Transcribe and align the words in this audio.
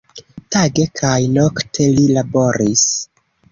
Tage 0.55 0.85
kaj 1.01 1.19
nokte 1.35 1.87
li 1.99 2.09
laboris. 2.19 2.89